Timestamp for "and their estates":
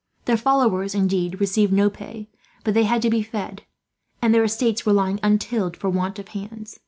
4.19-4.83